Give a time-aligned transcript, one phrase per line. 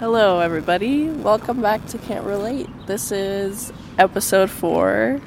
[0.00, 1.08] Hello, everybody.
[1.08, 2.68] Welcome back to Can't Relate.
[2.86, 5.20] This is episode four.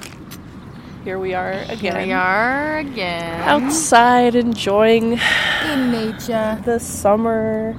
[1.03, 1.77] Here we are again.
[1.77, 3.41] Here we are again.
[3.41, 5.19] Outside enjoying
[5.65, 6.57] in nature.
[6.63, 7.75] the summer,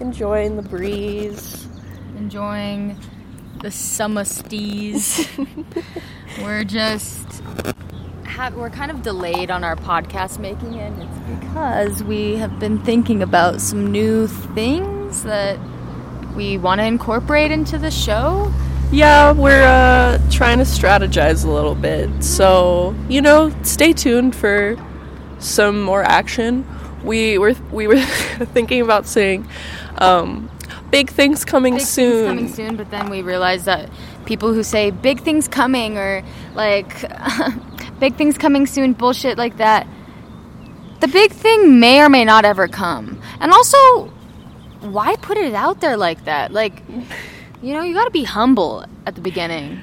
[0.00, 1.66] enjoying the breeze.
[2.16, 2.98] Enjoying
[3.60, 5.28] the summer stees.
[6.42, 7.42] we're just
[8.24, 12.78] ha- we're kind of delayed on our podcast making and it's because we have been
[12.78, 15.58] thinking about some new things that
[16.34, 18.52] we want to incorporate into the show.
[18.92, 22.24] Yeah, we're uh, trying to strategize a little bit.
[22.24, 24.76] So, you know, stay tuned for
[25.38, 26.66] some more action.
[27.04, 28.00] We were we were
[28.52, 29.48] thinking about saying
[29.98, 30.50] um,
[30.90, 32.12] big things coming Big soon.
[32.12, 33.88] things coming soon, but then we realized that
[34.26, 36.22] people who say big things coming or
[36.54, 37.04] like
[38.00, 39.86] big things coming soon bullshit like that
[41.00, 43.20] the big thing may or may not ever come.
[43.40, 44.12] And also
[44.80, 46.52] why put it out there like that?
[46.52, 46.82] Like
[47.62, 49.80] you know, you got to be humble at the beginning.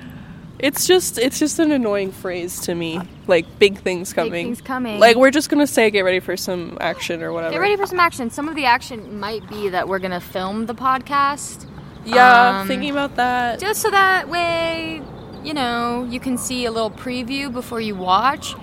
[0.60, 3.00] It's just it's just an annoying phrase to me.
[3.28, 4.32] Like big things coming.
[4.32, 5.00] Big things coming.
[5.00, 7.52] Like we're just gonna say get ready for some action or whatever.
[7.54, 8.32] Get ready for some action.
[8.32, 11.68] Some of the action might be that we're going to film the podcast.
[12.06, 13.60] Yeah, Um, thinking about that.
[13.60, 15.02] just so that way
[15.44, 18.56] you know you can see a little preview before you watch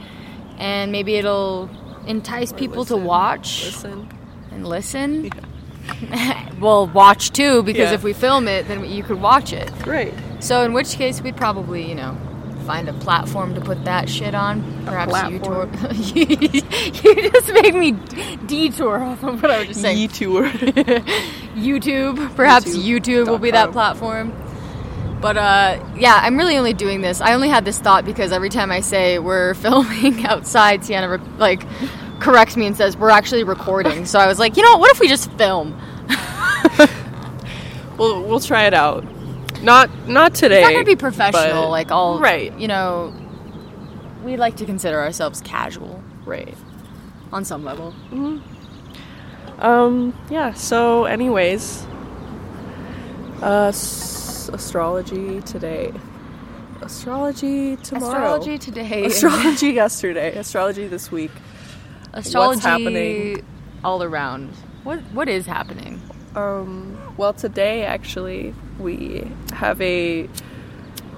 [0.58, 1.70] and maybe it'll
[2.06, 3.06] entice people to listen.
[3.06, 4.08] watch Listen.
[4.50, 5.30] and listen
[6.60, 7.94] well watch too because Yeah.
[7.94, 10.14] if we film it then you could watch it Right.
[10.40, 12.16] so in which case we'd probably you know
[12.66, 15.12] find a platform to put that shit on perhaps.
[15.12, 17.92] YouTube you just make me
[18.46, 20.48] detour off of what I was just saying Ye tour.
[21.54, 22.34] YouTube.
[22.36, 24.32] Perhaps YouTube YouTube, will be that platform.
[25.20, 27.20] But uh, yeah, I'm really only doing this.
[27.20, 31.64] I only had this thought because every time I say we're filming outside, Sienna, like
[32.24, 34.06] corrects me and says we're actually recording.
[34.06, 34.80] So I was like, you know what?
[34.80, 35.78] What if we just film?
[37.98, 39.04] we'll we'll try it out.
[39.62, 40.60] Not not today.
[40.62, 41.62] It's not gonna be professional.
[41.64, 42.58] but- like all right.
[42.58, 43.12] You know,
[44.24, 46.56] we like to consider ourselves casual Right.
[47.32, 47.94] on some level.
[49.58, 50.18] Um.
[50.30, 50.54] Yeah.
[50.54, 51.86] So, anyways,
[53.42, 55.92] uh, s- astrology today.
[56.80, 58.34] Astrology tomorrow.
[58.36, 59.04] Astrology today.
[59.04, 60.36] Astrology yesterday.
[60.36, 61.30] Astrology this week.
[62.14, 63.44] Astrology happening?
[63.84, 64.50] all around.
[64.84, 66.00] What what is happening?
[66.34, 70.28] Um, well, today actually we have a.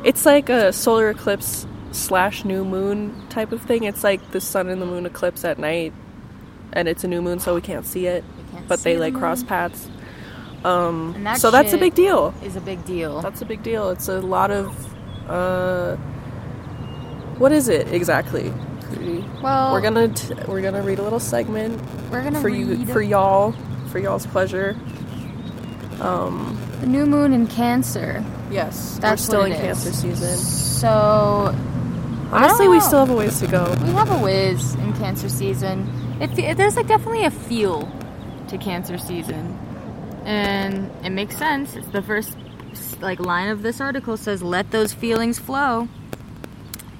[0.04, 3.84] It's like a solar eclipse slash new moon type of thing.
[3.84, 5.92] It's like the sun and the moon eclipse at night,
[6.72, 9.00] and it's a new moon, so we can't see it, can't but see they the
[9.00, 9.88] like cross paths.
[10.64, 12.34] Um, And that so that's a big deal.
[12.42, 13.20] Is a big deal.
[13.22, 13.90] That's a big deal.
[13.90, 14.66] It's a lot of.
[15.28, 15.96] Uh,
[17.38, 18.52] what is it exactly?
[19.42, 21.80] Well, We're gonna t- we're gonna read a little segment
[22.10, 23.52] we're gonna for you for y'all
[23.88, 24.76] for y'all's pleasure.
[26.00, 28.24] Um, the new moon in Cancer.
[28.50, 29.60] yes, That's we're still in is.
[29.60, 30.36] Cancer season.
[30.36, 31.54] So
[32.32, 33.74] Honestly, we still have a ways to go.
[33.82, 35.88] we have a ways in Cancer season.
[36.20, 37.90] It, there's like definitely a feel
[38.48, 39.56] to Cancer season,
[40.24, 41.76] and it makes sense.
[41.76, 42.36] It's the first
[43.00, 45.88] like line of this article says, "Let those feelings flow."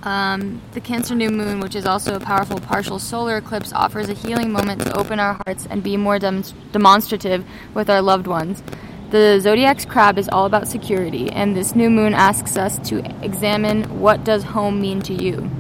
[0.03, 4.15] Um, the Cancer new moon, which is also a powerful partial solar eclipse, offers a
[4.15, 8.63] healing moment to open our hearts and be more dem- demonstrative with our loved ones.
[9.11, 14.01] The zodiac's crab is all about security, and this new moon asks us to examine
[14.01, 15.51] what does home mean to you.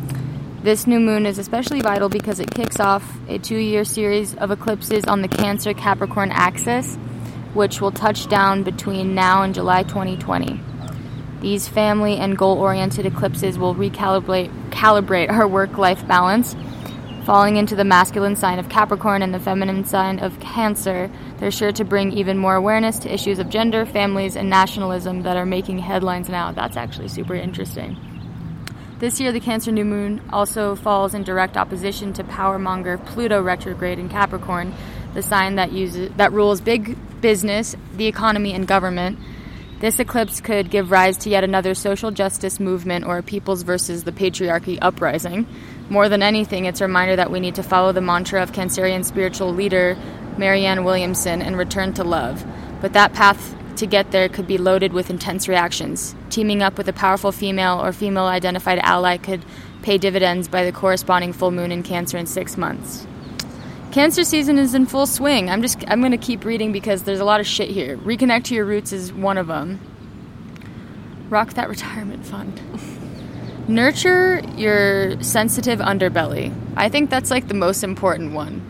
[0.62, 5.04] This new moon is especially vital because it kicks off a two-year series of eclipses
[5.04, 6.96] on the Cancer Capricorn axis,
[7.54, 10.60] which will touch down between now and July 2020.
[11.46, 16.56] These family and goal oriented eclipses will recalibrate calibrate our work life balance.
[17.24, 21.08] Falling into the masculine sign of Capricorn and the feminine sign of Cancer,
[21.38, 25.36] they're sure to bring even more awareness to issues of gender, families, and nationalism that
[25.36, 26.50] are making headlines now.
[26.50, 27.96] That's actually super interesting.
[28.98, 34.00] This year, the Cancer new moon also falls in direct opposition to powermonger Pluto retrograde
[34.00, 34.74] in Capricorn,
[35.14, 39.20] the sign that uses that rules big business, the economy, and government.
[39.78, 44.04] This eclipse could give rise to yet another social justice movement or a people's versus
[44.04, 45.46] the patriarchy uprising.
[45.90, 49.04] More than anything, it's a reminder that we need to follow the mantra of Cancerian
[49.04, 49.96] spiritual leader
[50.38, 52.44] Marianne Williamson and return to love.
[52.80, 56.14] But that path to get there could be loaded with intense reactions.
[56.30, 59.44] Teaming up with a powerful female or female identified ally could
[59.82, 63.06] pay dividends by the corresponding full moon in Cancer in six months.
[63.96, 65.48] Cancer season is in full swing.
[65.48, 67.96] I'm just I'm going to keep reading because there's a lot of shit here.
[67.96, 69.80] Reconnect to your roots is one of them.
[71.30, 72.60] Rock that retirement fund.
[73.68, 76.54] Nurture your sensitive underbelly.
[76.76, 78.60] I think that's like the most important one.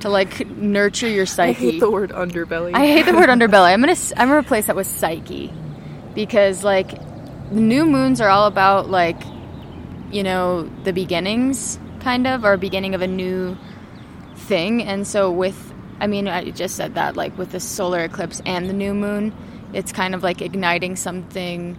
[0.00, 1.50] to like nurture your psyche.
[1.50, 2.74] I hate the word underbelly.
[2.74, 3.74] I hate the word underbelly.
[3.74, 5.52] I'm gonna I'm gonna replace that with psyche,
[6.14, 6.92] because like
[7.50, 9.20] the new moons are all about like
[10.10, 13.54] you know the beginnings, kind of, or beginning of a new
[14.52, 14.82] thing.
[14.82, 18.68] And so with I mean I just said that like with the solar eclipse and
[18.68, 19.32] the new moon,
[19.72, 21.78] it's kind of like igniting something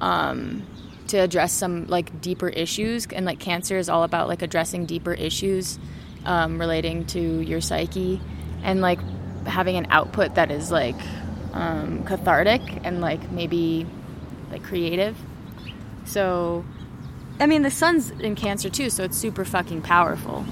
[0.00, 0.66] um,
[1.08, 3.06] to address some like deeper issues.
[3.12, 5.78] And like cancer is all about like addressing deeper issues
[6.24, 8.18] um, relating to your psyche
[8.62, 9.00] and like
[9.46, 10.96] having an output that is like
[11.52, 13.86] um, cathartic and like maybe
[14.50, 15.18] like creative.
[16.06, 16.64] So,
[17.38, 20.46] I mean, the sun's in Cancer too, so it's super fucking powerful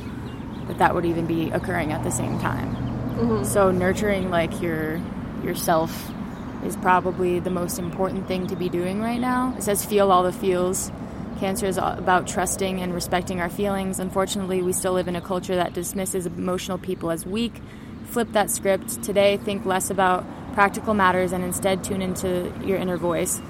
[0.68, 2.74] that that would even be occurring at the same time.
[3.16, 3.44] Mm-hmm.
[3.44, 5.00] So, nurturing like your
[5.44, 6.10] yourself
[6.64, 9.54] is probably the most important thing to be doing right now.
[9.56, 10.90] It says feel all the feels.
[11.40, 13.98] Cancer is about trusting and respecting our feelings.
[13.98, 17.60] Unfortunately, we still live in a culture that dismisses emotional people as weak.
[18.06, 19.02] Flip that script.
[19.02, 20.24] Today, think less about
[20.54, 23.40] practical matters and instead tune into your inner voice.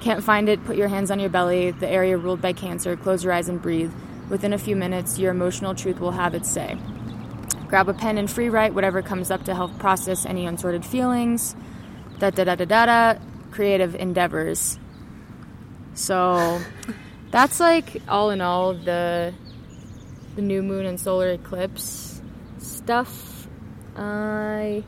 [0.00, 0.62] Can't find it?
[0.64, 2.96] Put your hands on your belly, the area ruled by cancer.
[2.96, 3.92] Close your eyes and breathe.
[4.28, 6.76] Within a few minutes, your emotional truth will have its say.
[7.68, 11.56] Grab a pen and free write whatever comes up to help process any unsorted feelings.
[12.18, 13.20] Da da da da da da.
[13.50, 14.78] Creative endeavors.
[15.94, 16.60] So
[17.30, 19.34] that's like all in all the
[20.36, 22.22] the new moon and solar eclipse
[22.58, 23.48] stuff.
[23.96, 24.84] I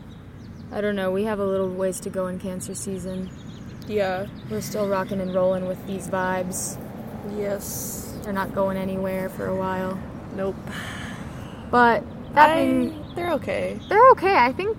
[0.72, 1.10] I don't know.
[1.12, 3.30] We have a little ways to go in Cancer season.
[3.86, 4.26] yeah.
[4.50, 6.78] We're still rocking and rolling with these vibes.
[7.36, 8.03] Yes.
[8.24, 9.98] They're not going anywhere for a while.
[10.34, 10.56] Nope.
[11.70, 12.02] But
[12.34, 13.78] that I, being, they're okay.
[13.88, 14.36] they're okay.
[14.36, 14.76] I think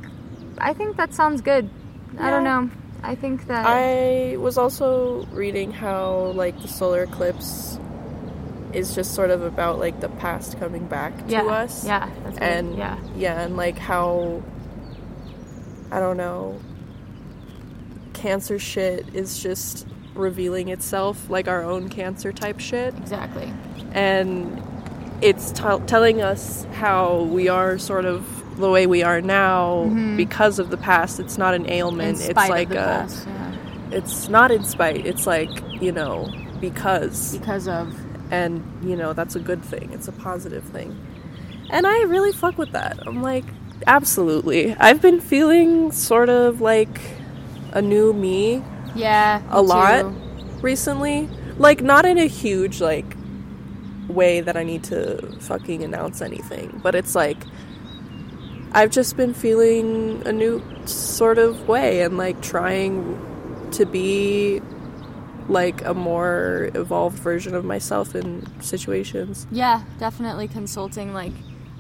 [0.58, 1.70] I think that sounds good.
[2.18, 2.70] I don't know.
[3.04, 7.80] I think that I was also reading how like the solar eclipse
[8.74, 11.86] is just sort of about like the past coming back yeah, to us.
[11.86, 12.44] Yeah, that's good.
[12.44, 13.00] And yeah.
[13.16, 14.42] yeah, and like how
[15.92, 16.60] I don't know
[18.14, 22.96] cancer shit is just revealing itself like our own cancer type shit.
[22.98, 23.52] Exactly.
[23.94, 24.62] and
[25.22, 29.86] it's t- telling us how we are sort of the way we are now
[30.16, 31.20] because of the past.
[31.20, 32.18] It's not an ailment.
[32.20, 32.32] Mm-hmm.
[32.32, 33.56] It's like a past, yeah.
[33.92, 35.06] it's not in spite.
[35.06, 35.50] It's like
[35.82, 37.38] you know because.
[37.38, 37.96] Because of.
[38.32, 39.92] And you know that's a good thing.
[39.92, 40.98] It's a positive thing.
[41.70, 42.98] And i really fuck with that.
[43.06, 43.46] I'm like
[43.88, 44.74] absolutely.
[44.76, 47.00] I've been feeling sort of like
[47.72, 48.64] a new me
[48.96, 50.10] yeah a lot too.
[50.62, 51.30] recently.
[51.58, 53.16] Like not in a huge like
[54.10, 57.38] way that i need to fucking announce anything but it's like
[58.74, 63.20] i've just been feeling a new sort of way and like trying
[63.72, 64.62] to be
[65.48, 69.46] like a more evolved version of myself in situations.
[69.52, 71.34] Yeah, definitely consulting like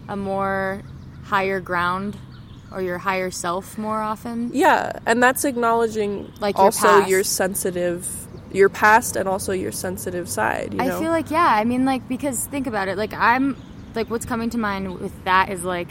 [0.08, 0.82] a more
[1.24, 2.18] higher ground
[2.76, 4.52] or your higher self more often.
[4.54, 7.10] yeah and that's acknowledging Like your also past.
[7.10, 8.08] your sensitive
[8.52, 11.86] your past and also your sensitive side you know I feel like yeah, I mean
[11.86, 13.58] like because think about it, like I'm
[13.96, 15.90] like what's coming to mind with that is like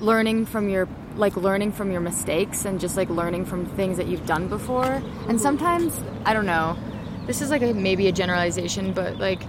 [0.00, 4.06] learning from your like learning from your mistakes and just like learning from things that
[4.06, 4.84] you've done before.
[4.84, 5.38] And mm-hmm.
[5.38, 5.92] sometimes
[6.24, 6.76] I don't know.
[7.26, 9.42] This is like a, maybe a generalization, but like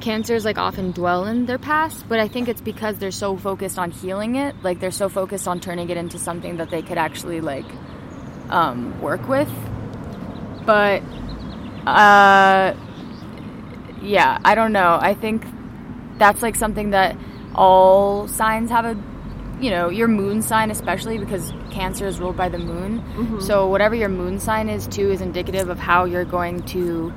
[0.00, 3.78] cancers like often dwell in their past, but I think it's because they're so focused
[3.78, 4.54] on healing it.
[4.62, 7.66] Like they're so focused on turning it into something that they could actually like
[8.50, 9.50] um, work with.
[10.64, 11.02] But
[11.86, 12.74] uh,
[14.02, 14.98] yeah, I don't know.
[15.00, 15.44] I think
[16.18, 17.16] that's like something that
[17.54, 18.96] all signs have a
[19.60, 23.02] you know your moon sign especially because cancer is ruled by the moon
[23.40, 27.10] so whatever your moon sign is too is indicative of how you're going to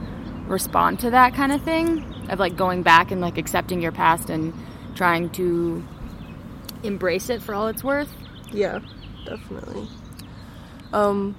[0.48, 4.30] respond to that kind of thing of like going back and like accepting your past
[4.30, 4.54] and
[4.96, 5.84] trying to
[6.84, 8.12] embrace it for all it's worth
[8.52, 8.80] Yeah,
[9.26, 9.88] definitely.
[10.94, 11.36] Um,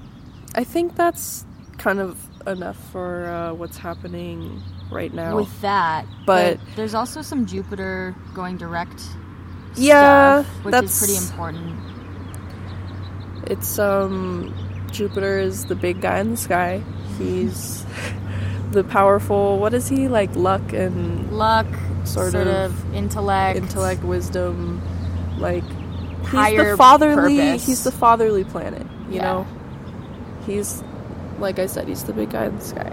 [0.55, 1.45] I think that's
[1.79, 2.17] kind of
[2.47, 5.37] enough for uh, what's happening right now.
[5.37, 9.03] with that But- there's also some jupiter going direct
[9.77, 11.79] Yeah, stuff, which that's- is pretty important
[13.47, 14.55] it's um,
[14.93, 16.83] Jupiter is the big guy in the sky.
[17.19, 17.85] He's
[18.73, 19.59] the powerful.
[19.59, 20.35] What is he like?
[20.35, 21.67] Luck and luck
[22.05, 24.81] Sort sort, of of, intellect intellect, wisdom.
[25.39, 25.65] Like
[26.23, 27.37] he's Higher the fatherly.
[27.39, 27.67] purpose.
[27.67, 28.87] He's the fatherly planet.
[29.09, 29.23] You Yeah.
[29.23, 29.47] know,
[30.47, 30.83] he's
[31.39, 31.89] like I said.
[31.89, 32.93] He's the big guy in the sky.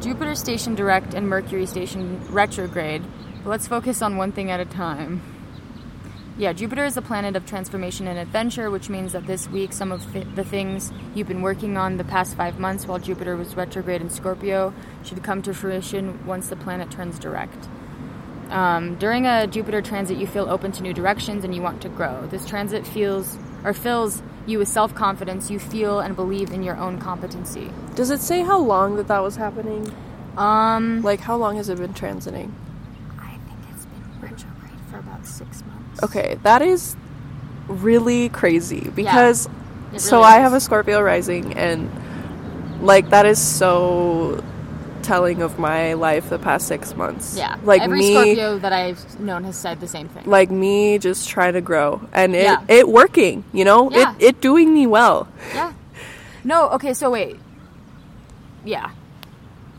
[0.00, 3.02] Jupiter station direct and Mercury station retrograde.
[3.44, 5.22] But let's focus on one thing at a time.
[6.38, 9.90] Yeah, Jupiter is a planet of transformation and adventure, which means that this week some
[9.90, 14.02] of the things you've been working on the past five months while Jupiter was retrograde
[14.02, 17.68] in Scorpio should come to fruition once the planet turns direct.
[18.50, 21.88] Um, during a Jupiter transit, you feel open to new directions and you want to
[21.88, 22.26] grow.
[22.26, 25.50] This transit feels or fills you with self confidence.
[25.50, 27.70] You feel and believe in your own competency.
[27.94, 29.90] Does it say how long that that was happening?
[30.36, 32.52] Um, Like, how long has it been transiting?
[33.18, 35.75] I think it's been retrograde for about six months.
[36.02, 36.96] Okay, that is
[37.68, 39.48] really crazy because
[39.92, 41.90] It so really I have a Scorpio rising and
[42.82, 44.42] like that is so
[45.02, 47.36] telling of my life the past 6 months.
[47.36, 47.56] Yeah.
[47.64, 50.24] Like Every me Scorpio that I've known has said the same thing.
[50.26, 52.60] like me just trying to grow and it Yeah.
[52.68, 53.90] it working, you know?
[53.90, 54.14] Yeah.
[54.18, 55.28] It it doing me well.
[55.54, 55.72] Yeah.
[56.44, 57.38] No, okay, so wait.
[58.64, 58.90] Yeah.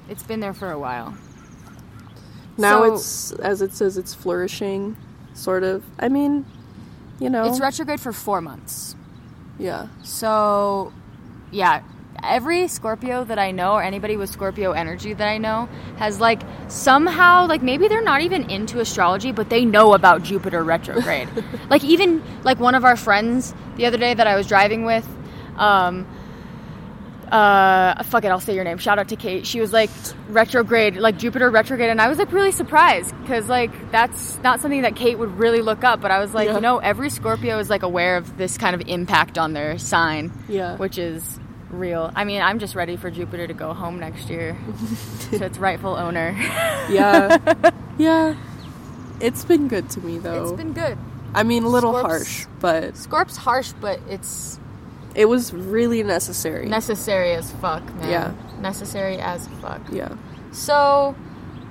[0.10, 1.14] It's been there for a while.
[2.58, 4.96] Now So- it's as it says it's flourishing
[5.38, 5.84] sort of.
[6.00, 6.46] I mean,
[7.20, 7.46] you know.
[7.46, 8.96] It's retrograde for four months.
[9.58, 9.88] yeah.
[10.04, 10.92] So,
[11.52, 11.84] yeah,
[12.24, 16.42] every Scorpio that I know, or anybody with Scorpio energy that I know, has like
[16.68, 21.30] somehow, like maybe they're not even into astrology, but they know about Jupiter retrograde.
[21.70, 25.08] like, even like one of our friends the other day that I was driving with,
[25.58, 26.08] um,
[27.32, 28.78] uh, fuck it, I'll say your name.
[28.78, 29.46] Shout out to Kate.
[29.46, 29.90] She was like
[30.30, 34.82] retrograde, like Jupiter retrograde, and I was like really surprised because like that's not something
[34.84, 36.02] that Kate would really look up.
[36.02, 36.56] But I was like, Yeah.
[36.56, 40.32] you know, every Scorpio is like aware of this kind of impact on their sign,
[40.48, 40.78] Yeah.
[40.78, 42.12] which is real.
[42.16, 44.58] I mean, I'm just ready for Jupiter to go home next year
[45.32, 46.34] to its rightful owner.
[46.90, 47.72] Yeah.
[47.98, 48.36] yeah.
[49.20, 50.44] It's been good to me though.
[50.44, 50.98] It's been good.
[51.34, 54.60] I mean, a little Scorps- harsh, but Scorp's harsh, but it's
[55.18, 56.68] it was really necessary.
[56.68, 58.10] necessary as fuck, man.
[58.10, 58.32] Yeah.
[58.62, 59.82] necessary as fuck.
[59.92, 60.16] yeah.
[60.52, 61.16] So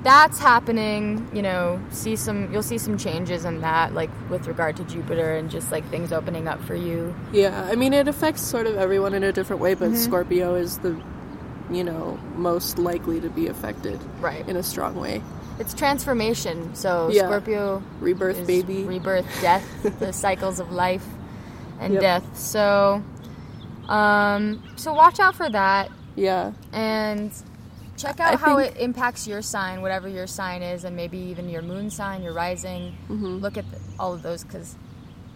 [0.03, 4.77] that's happening, you know, see some you'll see some changes in that like with regard
[4.77, 7.15] to Jupiter and just like things opening up for you.
[7.33, 7.65] Yeah.
[7.71, 9.93] I mean, it affects sort of everyone in a different way, Mm-hmm.
[9.93, 11.01] but Scorpio is the,
[11.71, 14.47] you know, most likely to be affected Right.
[14.49, 15.23] in a strong way.
[15.59, 16.75] It's transformation.
[16.75, 17.23] So Yeah.
[17.27, 18.85] Scorpio Rebirth, baby.
[18.85, 19.65] rebirth, death,
[19.99, 21.07] the cycles of life
[21.81, 22.03] and Yep.
[22.03, 22.25] death.
[22.39, 23.03] So
[23.89, 26.53] um so watch out for that yeah.
[26.73, 27.33] and
[27.97, 31.19] check out I how think- it impacts your sign, whatever your sign is, and maybe
[31.19, 32.97] even your moon sign, your rising.
[33.09, 33.37] Mm-hmm.
[33.39, 34.77] Look at the, all of those because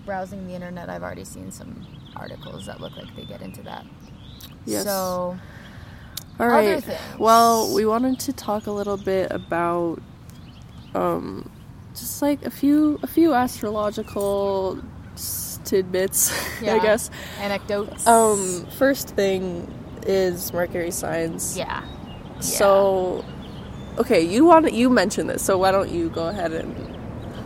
[0.05, 3.87] browsing the internet, I've already seen some articles that look like they get into that.
[4.67, 4.85] Yes.
[4.85, 5.39] So,
[6.39, 6.83] All right.
[7.19, 10.03] Well, we wanted to talk a little bit about
[10.95, 11.49] um
[11.95, 14.79] just like a few a few astrological
[15.71, 16.31] tidbits,
[16.63, 17.11] I guess.
[17.39, 18.07] anecdotes.
[18.07, 19.73] Um first thing
[20.07, 21.57] is Mercury signs.
[21.57, 21.83] yeah.
[22.41, 23.25] So
[23.99, 26.75] okay, you want you mentioned this, so why don't you go ahead and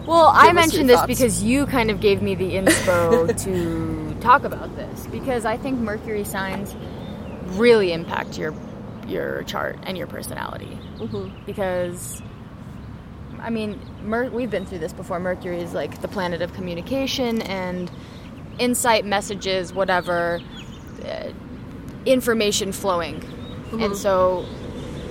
[0.07, 4.75] Well, I mentioned this because you kind of gave me the inspo to talk about
[4.77, 6.75] this because I think Mercury signs
[7.59, 8.55] really impact your
[9.07, 10.79] your chart and your personality.
[11.45, 12.23] Because
[13.41, 15.21] I mean, Mer- we've been through this before.
[15.21, 17.91] Mercury is like the planet of communication and
[18.59, 20.41] insight, messages, whatever,
[21.05, 21.33] uh,
[22.07, 23.23] information flowing.
[23.73, 24.47] And so,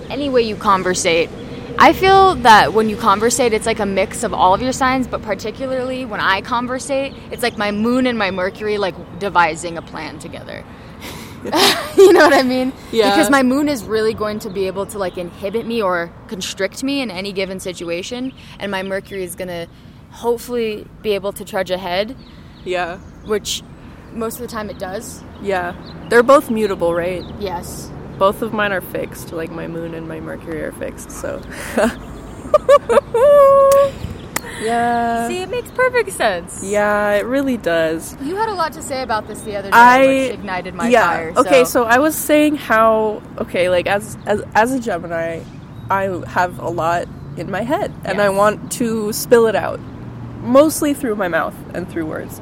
[0.09, 1.29] any way you conversate,
[1.77, 5.07] I feel that when you conversate, it's like a mix of all of your signs,
[5.07, 9.81] but particularly when I conversate, it's like my moon and my Mercury like devising a
[9.81, 10.63] plan together.
[11.97, 12.71] you know what I mean?
[12.91, 13.09] Yeah.
[13.09, 16.83] Because my moon is really going to be able to like inhibit me or constrict
[16.83, 19.67] me in any given situation, and my Mercury is gonna
[20.11, 22.15] hopefully be able to trudge ahead,
[22.63, 22.99] Yeah.
[23.25, 23.63] Which
[24.11, 25.23] most of the time it does.
[25.41, 25.75] Yeah.
[26.09, 27.23] They're both mutable, right?
[27.39, 27.91] Yes.
[28.17, 31.41] Both of mine are fixed, like my moon and my Mercury are fixed, so
[34.61, 35.27] Yeah.
[35.27, 36.63] See, it makes perfect sense.
[36.63, 38.15] Yeah, it really does.
[38.21, 40.87] You had a lot to say about this the other day, I which ignited my
[40.87, 41.05] yeah.
[41.05, 41.33] fire.
[41.37, 45.41] Okay, so I was saying how okay, like as as as a Gemini,
[45.89, 49.79] I have a lot in my head and I want to spill it out,
[50.41, 52.39] mostly through my mouth and through words.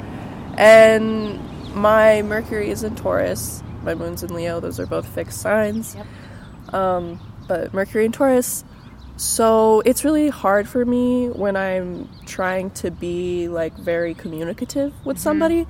[0.58, 1.39] And
[1.75, 4.60] my Mercury is in Taurus, my moon's in Leo.
[4.60, 5.96] Those are both fixed signs.
[5.96, 6.74] Yep.
[6.74, 8.63] Um, but Mercury in Taurus.
[9.17, 15.17] So it's really hard for me when I'm trying to be like very communicative with
[15.17, 15.24] Mm-hmm.
[15.24, 15.67] somebody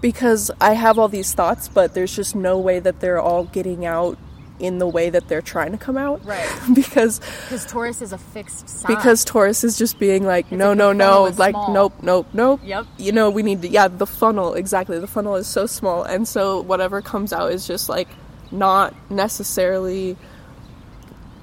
[0.00, 3.84] because I have all these thoughts, but there's just no way that they're all getting
[3.84, 4.18] out
[4.60, 6.24] in the way that they're trying to come out.
[6.24, 6.48] Right.
[6.74, 8.94] because because Taurus is a fixed sign.
[8.94, 11.72] because Taurus is just being like, no, no, no, like, small.
[11.72, 12.60] nope, nope, nope.
[12.64, 12.86] Yep.
[12.98, 14.98] You know, we need to, yeah, the funnel, exactly.
[14.98, 16.02] The funnel is so small.
[16.04, 18.08] And so whatever comes out is just like
[18.52, 20.16] not necessarily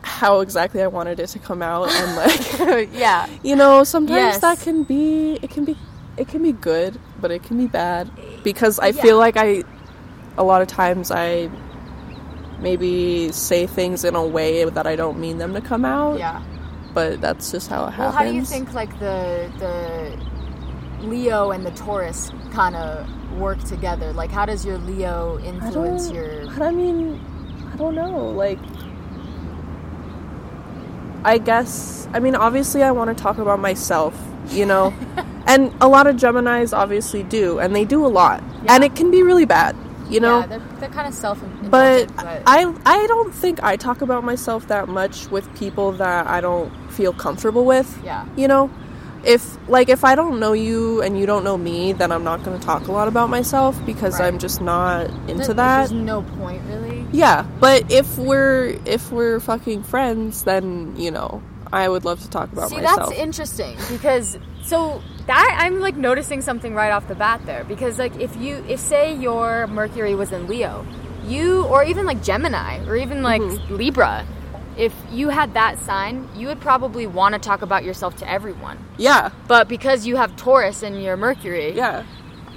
[0.04, 1.90] how exactly I wanted it to come out.
[1.92, 4.40] And like, yeah, you know, sometimes Yes.
[4.42, 5.76] that can be, it can be,
[6.18, 8.10] it can be good, but it can be bad
[8.44, 9.64] because I feel like I,
[10.38, 11.50] a lot of times I
[12.60, 16.44] maybe say things in a way that I don't mean them to come out yeah,
[16.94, 18.14] but that's just how it Well, happens.
[18.14, 20.18] how do you think like the the
[21.00, 24.14] Leo and the Taurus kind of work together?
[24.14, 26.14] Like, how does your Leo influence don't.
[26.14, 26.50] your?
[26.60, 27.22] I mean,
[27.74, 28.30] I don't know.
[28.32, 28.60] Like,
[31.24, 32.08] I guess.
[32.14, 34.16] I mean, obviously, I want to talk about myself.
[34.50, 34.94] You know,
[35.48, 39.12] and a lot of Gemini's obviously do, and they do a lot, and it can
[39.12, 39.76] be really bad.
[40.10, 40.40] You know.
[40.40, 44.68] yeah, they're, they're kind of self but I I don't think I talk about myself
[44.68, 48.00] that much with people that I don't feel comfortable with.
[48.04, 48.26] Yeah.
[48.36, 48.70] You know,
[49.26, 52.44] if like if I don't know you and you don't know me, then I'm not
[52.44, 54.28] going to talk a lot about myself because Right.
[54.28, 55.90] I'm just not into There- that.
[55.90, 57.06] There's no point really.
[57.12, 62.30] Yeah, but if we're if we're fucking friends, then you know I would love to
[62.30, 63.10] talk about See, myself.
[63.10, 68.00] that's interesting because so that I'm like noticing something right off the bat there because
[68.00, 70.86] like if you if say your Mercury was in Leo,
[71.26, 73.76] you or even like Gemini or even like Mm-hmm.
[73.76, 74.26] Libra,
[74.78, 78.78] if you had that sign, you would probably want to talk about yourself to everyone.
[78.98, 82.04] yeah, But because you have Taurus in your Mercury, yeah,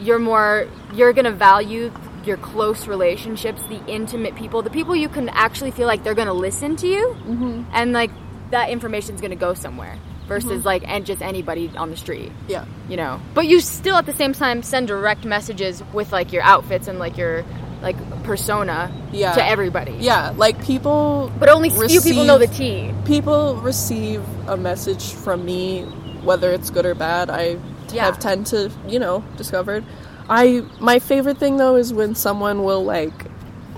[0.00, 1.92] you're more you're gonna value
[2.24, 6.34] your close relationships, the intimate people, the people you can actually feel like they're gonna
[6.34, 7.62] listen to you, mm-hmm.
[7.72, 8.10] and like
[8.50, 10.66] that information is gonna go somewhere versus mm-hmm.
[10.66, 13.20] like and just anybody on the street, yeah, you know.
[13.34, 16.98] But you still at the same time send direct messages with like your outfits and
[16.98, 17.44] like your
[17.82, 19.32] like persona Yeah.
[19.32, 19.92] to everybody.
[20.00, 20.34] yeah.
[20.36, 22.94] Like people, But only few people know the receive- tea.
[23.06, 25.84] people receive a message from me,
[26.22, 27.30] whether it's good or bad.
[27.30, 27.56] I
[27.90, 28.04] Yeah.
[28.04, 29.82] have tend to, you know, discovered.
[30.28, 33.29] I my favorite thing though is when someone will like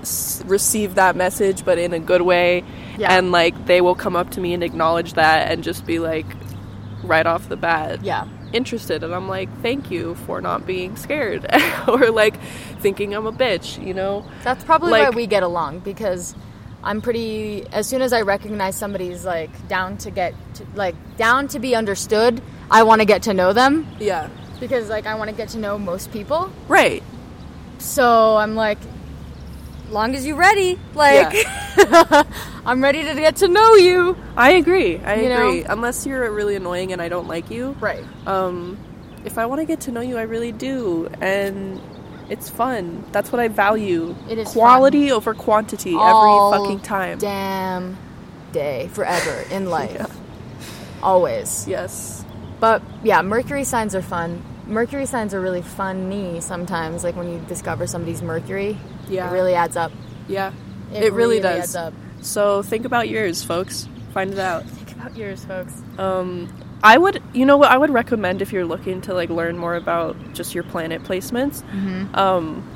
[0.03, 2.63] s- receive that message, but in a good way,
[2.97, 3.17] Yeah.
[3.17, 6.25] and like they will come up to me and acknowledge that, and just be like,
[7.03, 8.25] right off the bat, Yeah.
[8.53, 11.45] interested and I'm like, thank you for not being scared
[11.87, 12.37] or like
[12.79, 14.23] thinking I'm a bitch, you know?
[14.43, 16.33] That's probably why we get along because
[16.85, 17.65] I'm pretty.
[17.71, 21.75] As soon as I recognize somebody's like down to get to, like down to be
[21.75, 24.27] understood, I want to get to know them Yeah.
[24.59, 26.51] because like I want to get to know most people.
[26.69, 27.01] Right.
[27.79, 28.77] So I'm like,
[29.93, 31.35] long as you're ready, like
[32.65, 34.17] I'm ready to get to know you.
[34.35, 34.97] I agree.
[34.99, 35.47] I You know?
[35.47, 35.63] agree.
[35.63, 37.75] Unless you're really annoying and I don't like you.
[37.79, 38.03] Right.
[38.27, 38.77] Um
[39.25, 41.07] if I want to get to know you, I really do.
[41.21, 41.81] And
[42.29, 43.05] it's fun.
[43.11, 44.15] That's what I value.
[44.29, 47.19] It is quality over quantity All every fucking time.
[47.19, 47.97] Damn
[48.51, 50.11] day, forever in life,
[51.01, 51.67] always.
[51.67, 52.25] Yes.
[52.59, 54.41] But yeah, Mercury signs are fun.
[54.65, 57.03] Mercury signs are really funny sometimes.
[57.03, 58.77] Like when you discover somebody's Mercury,
[59.09, 59.29] Yeah.
[59.29, 59.91] it really adds up.
[60.27, 60.51] Yeah.
[60.93, 61.63] It, really, does.
[61.63, 61.93] adds up.
[62.21, 63.87] So think about yours, folks.
[64.13, 64.63] Find it out.
[64.69, 65.73] Think about yours, folks.
[65.97, 69.57] Um, I would, you know what, I would recommend if you're looking to like learn
[69.57, 71.63] more about just your planet placements.
[71.63, 72.13] Mm-hmm.
[72.15, 72.69] Um,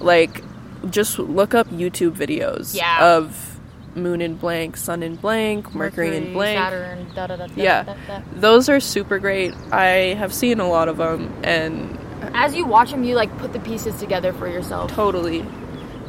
[0.00, 0.42] like,
[0.90, 3.16] just look up YouTube videos Yeah.
[3.16, 3.57] of
[3.98, 6.58] Moon in blank, Sun in blank, Mercury, in blank.
[6.58, 7.06] Saturn.
[7.14, 8.20] Da, da, da, da, Yeah, da, da.
[8.34, 9.54] those are super great.
[9.72, 11.98] I have seen a lot of them, and
[12.34, 14.90] As you watch them, you like put the pieces together for yourself.
[14.92, 15.44] totally,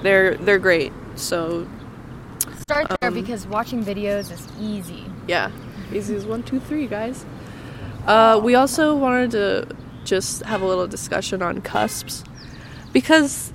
[0.03, 0.91] they're they're great.
[1.15, 1.67] So
[2.61, 5.03] Start Um, there because watching videos is easy.
[5.27, 5.51] Yeah,
[5.91, 7.25] easy as one, two, three, guys.
[8.05, 9.67] Uh, we also wanted to
[10.05, 12.23] just have a little discussion on cusps
[12.93, 13.51] because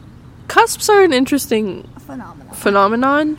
[0.49, 2.55] cusps are an interesting Phenomenal.
[2.55, 3.39] phenomenon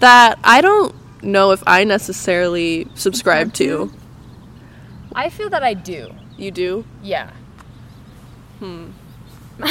[0.00, 3.92] that I don't know if I necessarily subscribe to.
[5.14, 6.10] I feel that I do.
[6.36, 6.84] You do?
[7.02, 7.30] Yeah.
[8.60, 8.90] Hmm.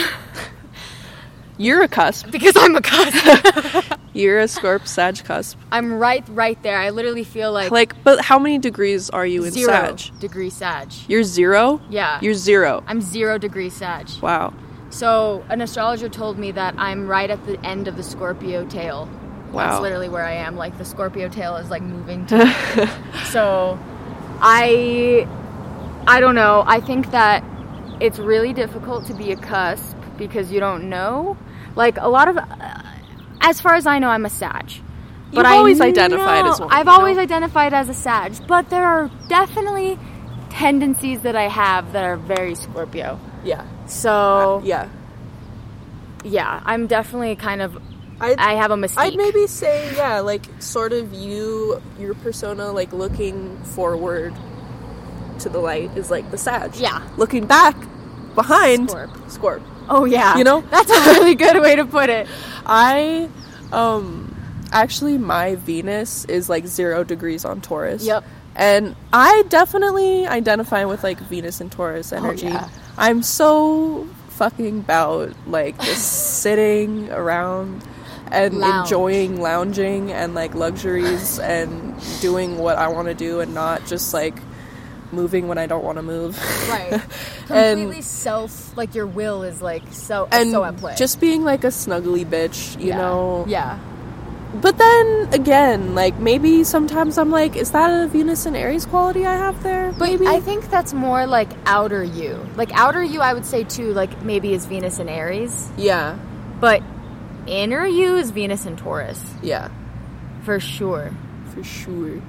[1.60, 2.30] You're a cusp.
[2.30, 3.94] Because I'm a cusp.
[4.14, 5.58] You're a Scorp Sag cusp.
[5.72, 6.78] I'm right, right there.
[6.78, 10.20] I literally feel like, Like, but how many degrees are you in zero Sag?
[10.20, 10.92] degree Sag.
[11.08, 11.82] You're zero.
[11.90, 12.20] Yeah.
[12.22, 12.84] You're zero.
[12.88, 14.10] I'm zero degree Sag.
[14.22, 14.54] Wow.
[14.90, 19.10] So an astrologer told me that I'm right at the end of the Scorpio tail.
[19.54, 20.56] That's literally where I am.
[20.56, 22.90] Like the Scorpio tail is like moving to
[23.32, 23.78] So
[24.42, 25.28] I
[26.08, 26.64] I don't know.
[26.66, 27.44] I think that
[28.00, 31.38] it's really difficult to be a cusp because you don't know.
[31.76, 32.46] Like a lot of uh,
[33.42, 34.72] as far as I know I'm a Sag.
[35.34, 36.92] But You've always identified know- as one, I've you know?
[36.92, 40.00] always identified as a Sag, but there are definitely
[40.50, 43.20] tendencies that I have that are very Scorpio.
[43.44, 43.66] Yeah.
[43.88, 44.88] So Yeah.
[46.24, 47.78] yeah, I'm definitely kind of.
[48.20, 49.00] I'd, I have a mistake.
[49.00, 54.34] I'd maybe say, yeah, like sort of you, your persona, like looking forward
[55.40, 56.76] to the light is like the Sag.
[56.76, 57.08] Yeah.
[57.18, 57.76] Looking back,
[58.36, 59.10] behind, Scorp.
[59.30, 59.62] Scorp.
[59.90, 60.62] Oh yeah, You know?
[60.72, 62.28] that's a really good way to put it.
[62.66, 63.30] I,
[63.72, 64.36] um,
[64.72, 68.04] actually, my Venus is like zero degrees on Taurus.
[68.06, 68.24] Yep.
[68.56, 72.48] And I definitely identify with like Venus and Taurus energy.
[72.48, 72.70] Oh, yeah.
[72.98, 77.84] I'm so fucking about like just sitting around
[78.32, 78.86] and Lounge.
[78.88, 84.14] enjoying lounging and like luxuries and doing what I want to do and not just
[84.14, 84.36] like
[85.12, 86.38] moving when I don't want to move.
[86.70, 86.92] Right.
[87.50, 90.96] And- Completely self, like your will is like so and so at play.
[90.98, 92.98] just being like a snuggly bitch, you Yeah.
[92.98, 93.46] know.
[93.48, 93.80] Yeah.
[94.62, 99.26] But then again, like maybe sometimes I'm like, is that a Venus and Aries quality
[99.26, 99.92] I have there?
[99.92, 100.28] But maybe.
[100.28, 102.46] I think that's more like outer you.
[102.58, 103.94] Like outer you, I would say too.
[103.94, 106.18] Like maybe is Venus and Aries, yeah,
[106.60, 106.82] but
[107.48, 109.70] inner you is Venus and Taurus yeah,
[110.44, 111.12] for sure.
[111.54, 112.22] for sure.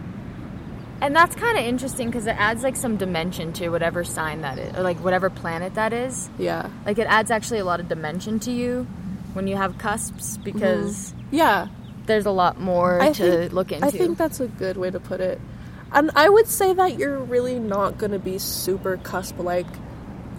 [1.00, 4.58] And that's kind of interesting because it adds like some dimension to whatever sign that
[4.58, 6.28] is, or like whatever planet that is.
[6.38, 8.84] Yeah, Like it adds actually a lot of dimension to you
[9.34, 10.42] when you have cusps mm-hmm.
[10.42, 11.68] because yeah.
[12.06, 13.86] there's a lot more I to think, look into.
[13.86, 15.40] I think that's a good way to put it.
[15.92, 19.66] And I would say that you're really not going to be super cusp like.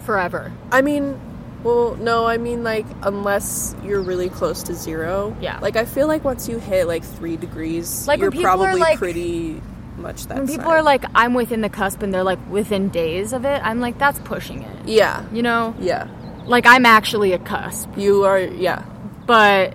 [0.03, 0.51] forever.
[0.71, 1.19] I mean,
[1.63, 5.35] well, no, I mean like unless you're really close to zero.
[5.41, 5.59] Yeah.
[5.61, 9.61] Like I feel like once you hit like three degrees, Like, you're probably like- pretty
[9.97, 10.37] much that.
[10.37, 10.77] When people sign.
[10.77, 13.97] are like, "I'm within the cusp," and they're like within days of it, I'm like,
[13.97, 16.07] "That's pushing it." yeah, You know, yeah,
[16.45, 18.83] like I'm actually a cusp, you are, yeah,
[19.25, 19.73] but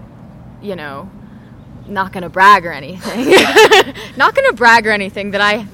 [0.63, 1.11] you know,
[1.87, 3.27] not gonna brag or anything.
[4.17, 5.67] not gonna brag or anything that I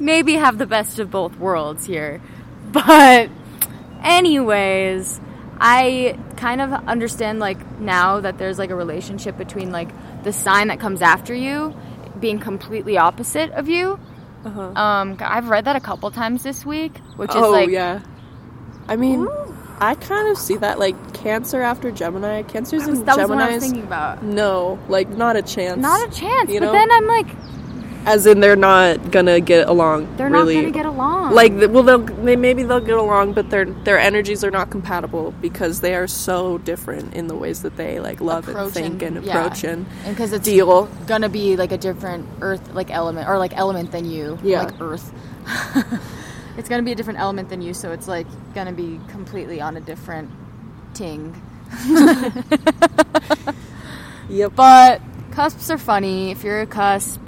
[0.00, 2.20] maybe have the best of both worlds here.
[2.72, 3.30] But
[4.02, 5.20] anyways,
[5.60, 9.88] I kind of understand like now that there's like a relationship between like
[10.22, 11.74] the sign that comes after you
[12.20, 13.98] being completely opposite of you.
[14.44, 14.60] uh-huh.
[14.60, 18.00] Um, I've read that a couple times this week, which is oh like yeah.
[18.88, 19.28] I mean,
[19.80, 22.42] I kind of see that like Cancer after Gemini.
[22.42, 24.22] Cancer's was, in that was what I was thinking about.
[24.22, 25.80] No, like not a chance.
[25.80, 26.50] Not a chance.
[26.50, 26.72] You but know?
[26.72, 27.26] then I'm like,
[28.08, 30.16] As in, they're not gonna get along.
[30.16, 30.54] they're really.
[30.54, 31.34] not gonna get along.
[31.34, 35.32] Like, well, they'll they maybe they'll get along, but their their energies are not compatible
[35.40, 39.18] because they are so different in the ways that they like love and think and,
[39.18, 40.86] and- approach and and because it's deal.
[41.06, 44.38] gonna be like a different earth like element or like element than you.
[44.42, 44.62] Yeah.
[44.64, 45.12] Like earth.
[46.56, 49.76] it's gonna be a different element than you, so it's like gonna be completely on
[49.76, 50.30] a different
[50.94, 51.34] ting.
[54.28, 54.52] Yep.
[54.56, 56.30] But cusps are funny.
[56.30, 57.20] If you're a cusp,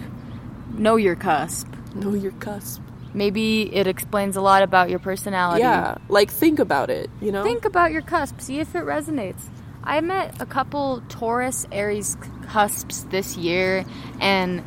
[0.73, 1.69] know your cusp.
[1.95, 2.83] Know your cusp.
[3.13, 5.63] Maybe it explains a lot about your personality.
[5.63, 7.11] Yeah, like think about it.
[7.21, 7.43] You know.
[7.43, 8.41] Think about your cusp.
[8.41, 9.43] See if it resonates.
[9.83, 13.85] I met a couple Taurus Aries cusps this year
[14.21, 14.63] and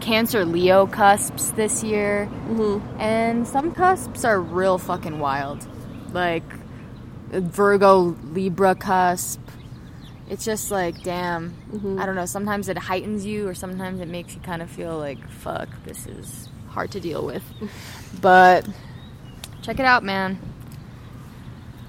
[0.00, 2.28] Cancer Leo cusps this year.
[2.48, 3.00] Mm-hmm.
[3.00, 5.66] And some cusps are real fucking wild.
[6.12, 6.44] Like
[7.30, 9.39] Virgo Libra cusp.
[10.30, 11.50] It's just like, damn.
[11.72, 12.00] Mm-hmm.
[12.00, 12.24] I don't know.
[12.24, 16.06] Sometimes it heightens you, or sometimes it makes you kind of feel like, fuck, this
[16.06, 17.42] is hard to deal with.
[18.22, 18.66] but
[19.60, 20.38] check it out, man.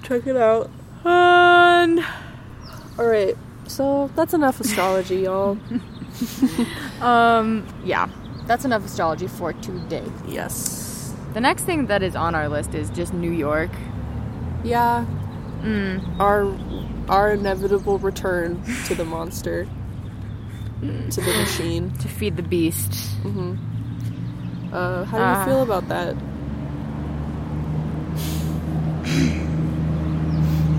[0.02, 0.70] Check it out.
[1.04, 2.04] And
[2.98, 3.36] all right,
[3.68, 5.56] so that's enough astrology, y'all.
[7.00, 8.08] Um, yeah,
[8.46, 10.04] that's enough astrology for today.
[10.28, 11.12] yes.
[11.32, 13.70] The next thing that is on our list is just New York.
[14.62, 15.04] Yeah.
[15.62, 16.20] Mm.
[16.20, 16.44] Our
[17.12, 19.66] our inevitable return to the monster,
[20.80, 21.90] to the machine.
[21.98, 22.92] To feed the beast.
[24.72, 25.44] Uh, how do you Ah.
[25.44, 26.16] feel about that?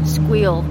[0.06, 0.65] Squeal.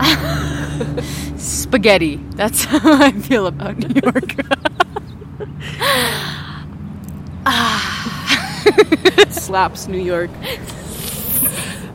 [1.36, 2.16] Spaghetti.
[2.36, 4.34] That's how I feel about New York.
[9.30, 10.30] Slaps New York.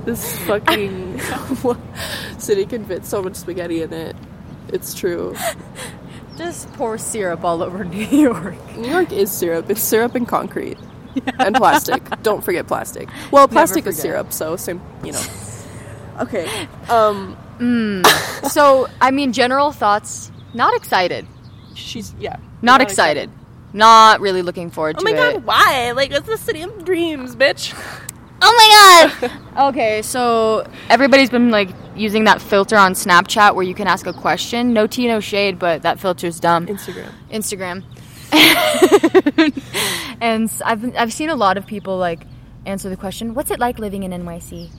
[0.06, 1.20] This fucking
[2.42, 4.16] city can fit so much spaghetti in it.
[4.70, 5.36] It's true.
[6.38, 8.56] just pour syrup all over New York.
[8.76, 9.70] New York is syrup.
[9.70, 10.78] It's syrup and concrete.
[11.40, 12.04] And plastic.
[12.22, 13.10] Don't forget plastic.
[13.32, 15.22] Well, plastic is syrup, so same, you know.
[16.20, 16.48] Okay.
[16.90, 17.38] Um
[18.50, 20.32] So, I mean, general thoughts.
[20.54, 21.26] Not excited.
[21.74, 22.38] she's yeah.
[22.62, 23.30] Not, excited.
[23.74, 25.18] Not really looking forward Oh to it.
[25.18, 25.92] Oh my god, why?
[25.92, 27.74] Like it's the city of dreams, bitch.
[28.42, 29.32] Oh my god!
[29.70, 34.14] okay, so everybody's been like using that filter on Snapchat where you can ask a
[34.14, 34.74] question.
[34.74, 36.68] No tea, no shade, but that filter's dumb.
[36.68, 37.12] Instagram.
[37.32, 37.84] Instagram.
[40.22, 42.22] and s- I've been, I've seen a lot of people like
[42.66, 44.70] answer the question, "What's it like living in NYC?"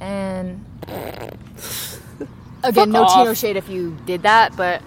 [0.00, 0.64] And
[2.64, 4.82] again, no tea, no shade if you did that, but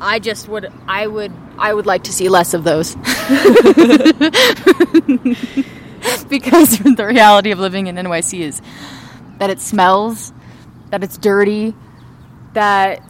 [0.00, 2.96] I just would I would I would like to see less of those.
[6.28, 8.62] because the reality of living in NYC is
[9.38, 10.32] that it smells,
[10.90, 11.74] that it's dirty,
[12.54, 13.00] that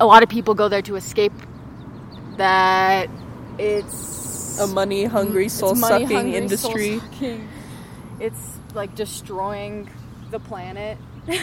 [0.00, 1.32] a lot of people go there to escape,
[2.36, 3.08] that
[3.58, 6.98] it's A money hungry, soul sucking industry.
[7.00, 7.48] soul-sucking.
[8.20, 9.88] It's like destroying
[10.30, 10.98] the planet.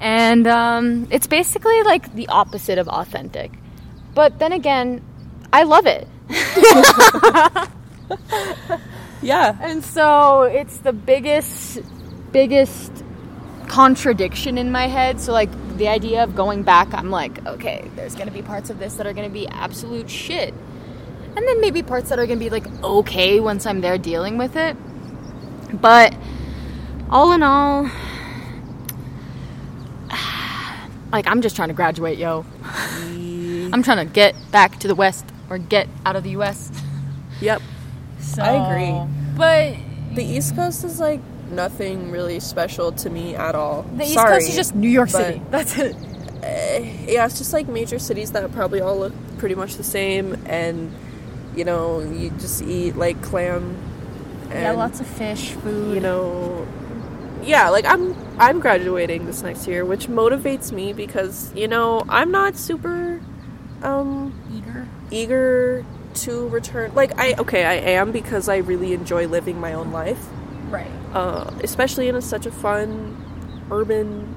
[0.00, 3.52] and um, it's basically like the opposite of authentic.
[4.14, 5.02] But then again,
[5.52, 6.06] I love it.
[9.22, 9.56] Yeah.
[9.60, 11.80] And so it's the biggest,
[12.32, 13.04] biggest
[13.68, 15.20] contradiction in my head.
[15.20, 18.78] So, like, the idea of going back, I'm like, okay, there's gonna be parts of
[18.78, 20.54] this that are gonna be absolute shit.
[21.36, 24.56] And then maybe parts that are gonna be like okay once I'm there dealing with
[24.56, 24.76] it.
[25.72, 26.14] But
[27.08, 27.84] all in all,
[31.12, 32.44] like, I'm just trying to graduate, yo.
[32.62, 33.70] Mm.
[33.72, 36.70] I'm trying to get back to the West or get out of the US.
[37.40, 37.62] Yep.
[38.20, 39.14] So, I agree.
[39.36, 39.74] But
[40.14, 43.82] The East Coast is like nothing really special to me at all.
[43.82, 45.40] the East Sorry, Coast is just New York City.
[45.50, 45.96] That's it.
[47.08, 50.92] yeah, it's just like major cities that probably all look pretty much the same, and
[51.56, 53.76] you know, you just eat like clam.
[54.50, 55.94] And, yeah, lots of fish, food.
[55.94, 56.66] you know
[57.42, 62.30] yeah like i'm i'm graduating this next year which motivates me because you know i'm
[62.30, 63.20] not super
[63.82, 64.88] um eager.
[65.10, 69.90] eager to return like i okay i am because i really enjoy living my own
[69.92, 70.24] life
[70.68, 70.90] Right.
[71.14, 73.16] uh especially in a, such a fun
[73.70, 74.36] urban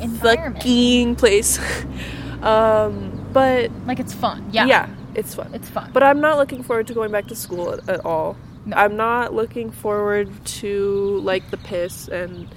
[0.00, 0.56] Environment.
[0.56, 1.58] fucking place
[2.42, 4.48] um but Like it's fun.
[4.52, 4.66] yeah.
[4.66, 4.88] Yeah.
[5.14, 5.90] it's fun It's fun.
[5.92, 8.76] but i'm not looking forward to going back to school at, at all No.
[8.76, 10.28] i'm not looking forward
[10.60, 12.48] to like the piss and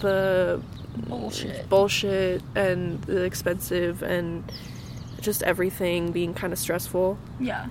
[0.00, 0.62] the
[1.08, 1.68] bullshit.
[1.68, 4.44] bullshit and the expensive and
[5.20, 7.66] just everything being kind of stressful Yeah.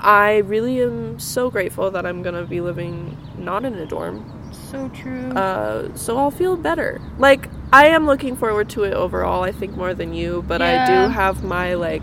[0.00, 4.24] i really am so grateful that i'm gonna be living not in a dorm
[4.70, 5.30] So true.
[5.32, 7.00] uh, so I'll feel better.
[7.18, 9.42] Like I am looking forward to it overall.
[9.42, 12.02] I think more than you, but I do have my like,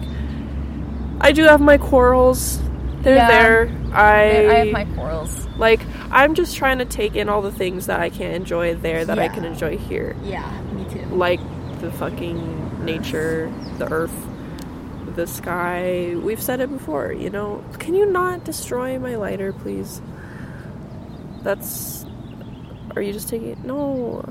[1.22, 2.60] I do have my quarrels.
[3.02, 3.28] They're Yeah.
[3.28, 3.72] there.
[3.94, 5.48] I, I have my quarrels.
[5.58, 5.82] like.
[6.12, 9.20] I'm just trying to take in all the things that I can't enjoy there that
[9.20, 11.06] I can enjoy here, Yeah, me too.
[11.16, 11.40] like
[11.82, 14.26] the fucking nature, the earth,
[15.16, 16.16] the sky.
[16.16, 17.12] We've said it before.
[17.12, 20.02] You know, can you not destroy my lighter, please?
[21.44, 22.06] That's.
[22.96, 23.64] Are you just taking it?
[23.64, 24.28] No.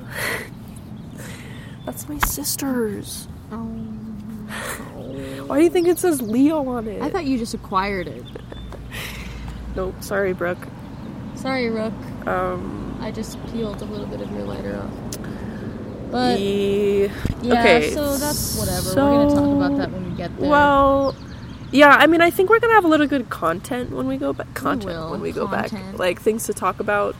[1.86, 3.26] That's my sister's.
[5.46, 7.00] Why do you think it says Leo on it?
[7.00, 8.24] I thought you just acquired it.
[9.74, 9.94] Nope.
[10.00, 10.68] Sorry, Brooke.
[11.34, 11.94] Sorry, Rook.
[12.26, 12.98] Um.
[13.00, 15.07] I just peeled a little bit of your lighter off.
[16.10, 17.10] But ye-
[17.42, 18.88] yeah, okay, so that's whatever.
[18.88, 20.50] We're gonna talk about that when we get there.
[20.50, 21.14] Well,
[21.70, 21.94] yeah.
[21.98, 24.52] I mean, I think we're gonna have a little good content when we go back.
[24.54, 27.14] Content will, when we go back, like things to talk about.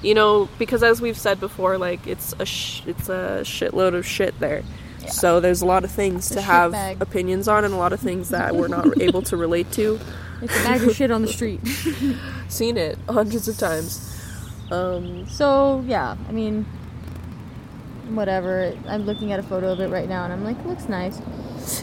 [0.00, 4.06] You know, because as we've said before, like it's a sh- it's a shitload of
[4.06, 4.62] shit there.
[5.00, 5.10] Yeah.
[5.10, 6.98] So there's a lot of things to have bag.
[7.00, 9.98] opinions on, and a lot of things that we're not able to relate to.
[10.40, 11.60] it's a bag of shit on the street.
[12.48, 14.14] Seen it hundreds of times.
[14.70, 16.64] Um, So yeah, I mean,
[18.16, 18.72] whatever.
[18.86, 21.20] I'm looking at a photo of it right now, and I'm like, looks nice.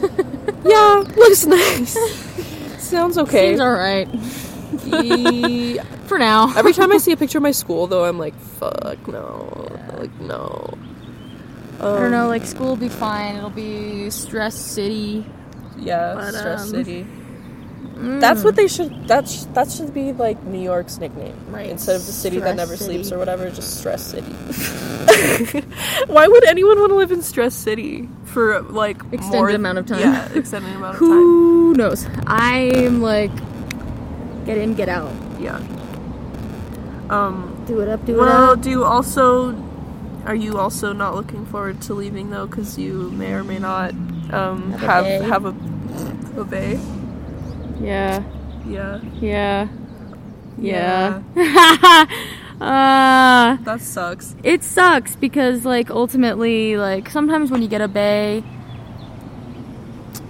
[0.64, 1.96] yeah, looks nice.
[2.82, 3.50] Sounds okay.
[3.50, 4.08] Seems alright
[4.84, 6.52] Ye- for now.
[6.56, 10.12] Every time I see a picture of my school, though, I'm like, fuck no, like
[10.20, 10.68] no.
[11.80, 13.36] Um, I don't know, like school will be fine.
[13.36, 15.26] It'll be stress city.
[15.78, 17.06] Yeah, But, Stress um, City.
[17.98, 19.08] That's what they should.
[19.08, 21.70] That sh- that should be like New York's nickname, Right.
[21.70, 22.92] Instead of the city that never City.
[23.02, 24.30] sleeps or whatever, just Stress City.
[26.06, 29.86] Why would anyone want to live in Stress City for like Extended more- amount of
[29.86, 30.00] time.
[30.00, 31.08] Yeah, extended amount of time.
[31.08, 32.06] Who knows?
[32.26, 33.32] I'm like,
[34.44, 35.12] get in, get out.
[35.40, 35.56] Yeah.
[37.08, 37.52] Um.
[37.66, 38.26] Do it up, do it up.
[38.28, 39.54] Well, do you also
[40.26, 42.46] are you also not looking forward to leaving though?
[42.46, 43.90] Because you may or may not
[44.32, 45.22] um, Have have bay.
[45.24, 46.78] have a a bay.
[47.80, 48.22] Yeah,
[48.66, 49.00] Yeah.
[49.20, 49.68] yeah,
[50.58, 51.22] Yeah.
[52.60, 54.34] uh, That sucks.
[54.42, 58.42] it sucks because like ultimately like sometimes when you get a bay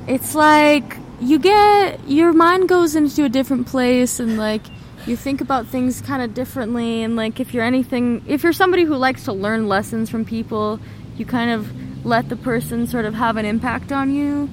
[0.08, 4.62] it's like you get your mind goes into a different place and like
[5.06, 8.84] you think about things kind of differently and like if you're anything if you're somebody
[8.84, 10.78] who likes to learn lessons from people
[11.16, 14.48] you kind of let the person sort of have an impact on you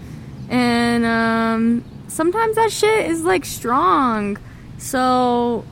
[0.50, 4.38] and um sometimes that shit is like strong
[4.78, 5.64] so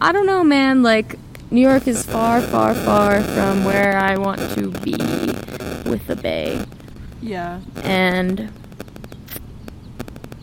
[0.00, 0.82] I don't know, man.
[0.82, 1.18] Like,
[1.50, 4.96] New York is far, far, far from where I want to be
[5.88, 6.64] with the Bay.
[7.20, 7.60] Yeah.
[7.82, 8.52] And,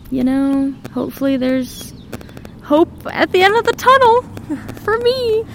[0.10, 1.94] you know, hopefully there's
[2.64, 4.24] hope at the end of the tunnel
[4.84, 5.46] for me.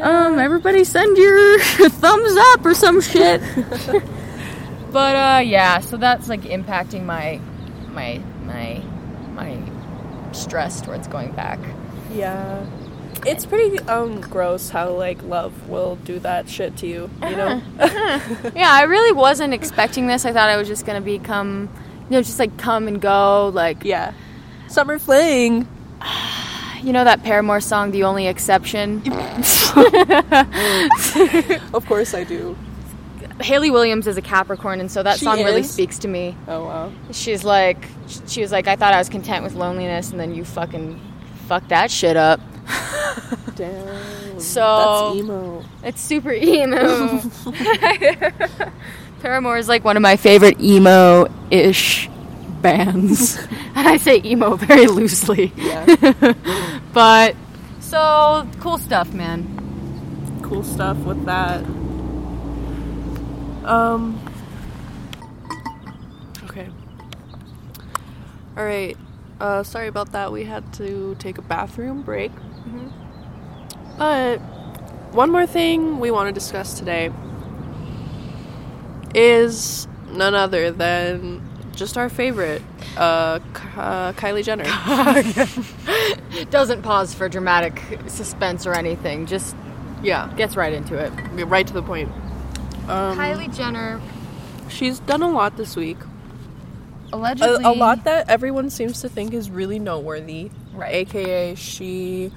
[0.00, 3.40] Um, everybody send your thumbs up or some shit.
[4.90, 7.40] but, uh, yeah, so that's like impacting my,
[7.92, 8.89] my, my, my
[10.32, 11.58] stress towards going back.
[12.12, 12.64] Yeah.
[13.26, 17.10] It's pretty um gross how like love will do that shit to you.
[17.22, 17.62] You know.
[18.54, 20.24] yeah, I really wasn't expecting this.
[20.24, 21.68] I thought I was just gonna become
[22.10, 23.50] you know, just like come and go.
[23.54, 24.12] Like, Yeah.
[24.68, 25.66] Summer fling.
[26.82, 29.02] you know that Paramore song, The Only Exception?
[31.72, 32.56] Of course I do.
[33.40, 36.36] Hayley Williams is a Capricorn, and so that She song really speaks to me.
[36.48, 36.92] Oh wow.
[37.12, 37.84] She's like,
[38.26, 41.00] she was like, I thought I was content with loneliness, and then you fucking
[41.48, 42.40] fuck that shit up.
[43.56, 44.40] Damn.
[44.40, 45.64] So- that's emo.
[45.82, 47.20] It's super emo.
[49.20, 52.08] Paramore is like one of my favorite emo-ish
[52.62, 53.36] bands,
[53.74, 55.52] and I say emo very loosely.
[55.56, 56.32] Yeah.
[56.92, 57.36] But
[57.80, 60.38] so cool stuff, man.
[60.42, 61.62] cool stuff with that.
[63.64, 64.20] Um.
[66.44, 66.68] Okay.
[68.56, 68.96] All right.
[69.40, 70.32] Uh, sorry about that.
[70.32, 72.32] We had to take a bathroom break.
[73.96, 74.38] But
[75.12, 77.10] one more thing we want to discuss today
[79.14, 81.42] is none other than
[81.74, 82.62] just our favorite,
[82.96, 83.44] uh, K-
[83.76, 84.64] uh Kylie Jenner.
[86.50, 89.26] Doesn't pause for dramatic suspense or anything.
[89.26, 89.56] Just
[90.02, 91.10] yeah, gets right into it.
[91.46, 92.10] right to the point.
[92.88, 94.00] Um, Kylie Jenner
[94.70, 95.98] she's done a lot this week.
[97.12, 100.50] a, allegedly a lot that everyone seems to think is really noteworthy.
[100.72, 100.94] Right.
[100.94, 102.32] AKA she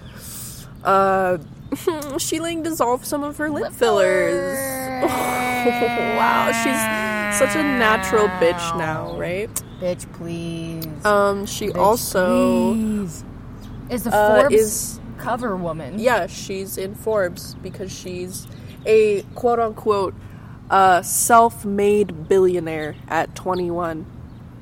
[0.83, 1.37] uh
[2.17, 4.57] she like dissolved some of her lip, fillers.
[5.03, 9.49] wow, she's such a natural bitch now, right?
[9.79, 11.05] Bitch, please.
[11.05, 13.23] Um she also Please.
[13.89, 15.99] is the uh, Forbes is cover woman.
[15.99, 18.47] yeah, she's in Forbes because she's
[18.85, 20.13] a quote unquote
[20.73, 24.07] uh self-made billionaire at 21.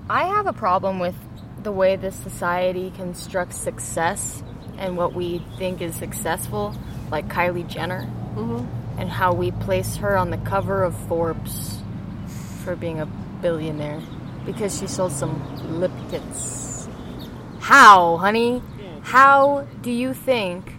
[0.10, 1.16] I have a problem with
[1.64, 4.44] the way this society constructs success
[4.78, 6.76] and what we think is successful,
[7.12, 8.10] like Kylie Jenner,
[8.98, 11.78] and how we place her on the cover of Forbes
[12.66, 13.06] for being a
[13.42, 14.02] billionaire
[14.46, 16.90] because she sold some lip kits.
[17.62, 18.62] How, honey?
[19.02, 20.74] How do you think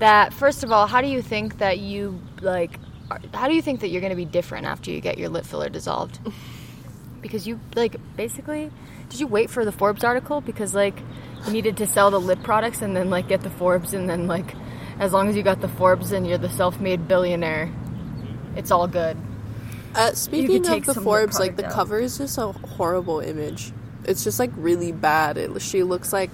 [0.00, 0.34] that?
[0.34, 2.78] First of all, how do you think that you like?
[3.10, 5.28] Are- How do you think that you're going to be different after you get your
[5.28, 6.18] lip filler dissolved?
[7.22, 8.70] because you like basically
[9.08, 10.96] did you wait for the Forbes article because like
[11.46, 14.28] you needed to sell the lip products and then like get the Forbes and then
[14.28, 14.54] like
[15.00, 17.72] as long as you got the Forbes and you're the self-made billionaire
[18.56, 19.16] it's all good.
[19.94, 21.72] Uh, speaking of the the Forbes, like the out.
[21.72, 23.72] cover is just a horrible image.
[24.04, 25.36] It's just like really bad.
[25.36, 26.30] It, she looks like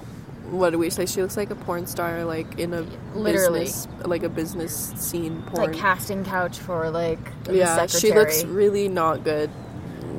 [0.53, 1.07] what do we say?
[1.07, 2.83] She looks like a porn star, like in a
[3.15, 3.61] Literally.
[3.61, 5.71] business, like a business scene porn.
[5.73, 9.51] like casting couch for like the yeah, she looks really not good.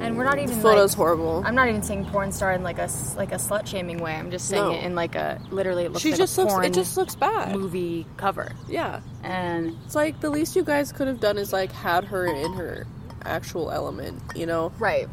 [0.02, 1.44] and we're not The even photo's like, horrible.
[1.46, 4.16] I'm not even saying porn star in like a like a slut shaming way.
[4.16, 4.72] I'm just saying No.
[4.72, 6.54] it in like a literally it looks she like just looks.
[6.66, 7.56] It just looks bad.
[7.56, 8.52] movie cover.
[8.68, 12.26] Yeah, And it's like the least you guys could have done is like had her
[12.26, 12.86] in her
[13.24, 14.72] actual element, you know.
[14.80, 15.08] right.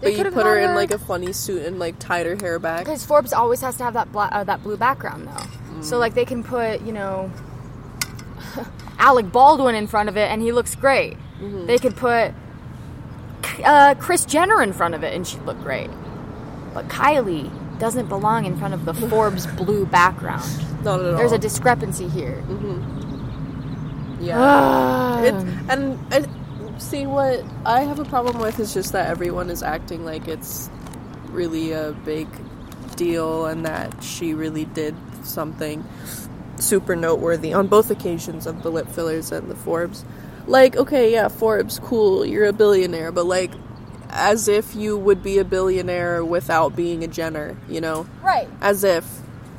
[0.00, 2.84] But you put her in like a funny suit and like tied her hair back.
[2.84, 5.82] Because Forbes always has to have that bla- uh, that blue background though.
[5.82, 7.30] So like they can put you know
[8.98, 11.16] Alec Baldwin in front of it and he looks great.
[11.66, 12.32] They could put
[13.64, 15.90] uh, Kris Jenner in front of it and she'd look great.
[16.74, 20.44] But Kylie doesn't belong in front of the Forbes blue background.
[20.84, 21.16] Not at all.
[21.16, 22.42] There's a discrepancy here.
[24.20, 25.20] yeah.
[25.24, 26.37] It's and, and
[26.78, 30.70] see what I have a problem with is just that everyone is acting like it's
[31.30, 32.28] really a big
[32.96, 35.84] deal and that she really did something
[36.56, 40.04] super noteworthy on both occasions of the lip fillers and the Forbes.
[40.46, 43.52] Like, okay, yeah, Forbes, cool, you're a billionaire, but like
[44.10, 48.06] as if you would be a billionaire without being a Jenner, you know?
[48.22, 48.48] right.
[48.60, 49.04] As if.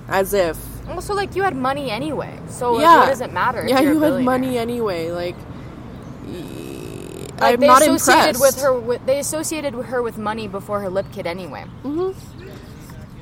[0.08, 0.58] As if.
[0.90, 3.00] Also, like you had money anyway, so like, Yeah.
[3.02, 3.64] what does it matter?
[3.68, 5.12] Yeah, you're a had money anyway.
[5.12, 5.36] Like,
[6.26, 6.44] y-
[7.40, 8.58] Like, I'm they not associated impressed.
[8.58, 8.80] with her.
[8.80, 11.66] With, they associated with her with money before her lip kit anyway.
[11.84, 12.48] Mm-hmm.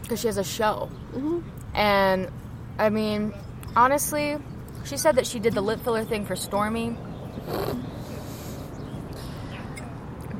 [0.01, 1.39] Because she has a show, mm-hmm.
[1.75, 2.32] and
[2.80, 3.34] I mean,
[3.75, 4.38] honestly,
[4.86, 6.95] she said that she did the lip filler thing for Stormi.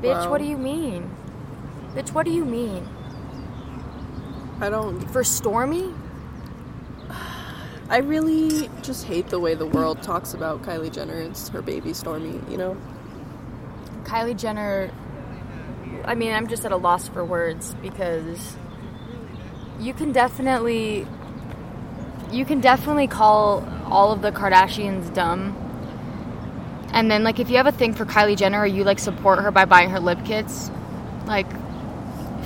[0.00, 0.30] Bitch, Wow.
[0.30, 1.10] what do you mean?
[1.94, 2.88] Bitch, what do you mean?
[4.60, 5.00] I don't.
[5.10, 5.94] For Stormi?
[7.90, 11.90] I really just hate the way the world talks about Kylie Jenner and her baby
[11.90, 12.48] Stormi.
[12.50, 12.76] You know.
[14.08, 14.90] Kylie Jenner.
[16.04, 18.56] I mean, I'm just at a loss for words because
[19.78, 21.06] you can definitely
[22.32, 25.54] you can definitely call all of the Kardashians dumb.
[26.92, 29.40] And then like if you have a thing for Kylie Jenner or you like support
[29.40, 30.70] her by buying her lip kits,
[31.26, 31.46] like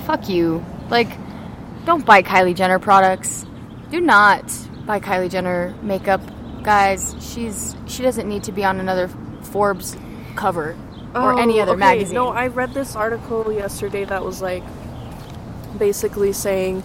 [0.05, 0.65] fuck you.
[0.89, 1.09] Like
[1.85, 3.45] don't buy Kylie Jenner products.
[3.89, 4.43] Do not
[4.85, 6.21] buy Kylie Jenner makeup,
[6.61, 7.15] guys.
[7.21, 9.07] She's she doesn't need to be on another
[9.43, 9.95] Forbes
[10.35, 10.75] cover
[11.15, 12.15] or any Oh, other okay, magazine.
[12.15, 14.63] No, I read this article yesterday that was like,
[15.77, 16.83] basically saying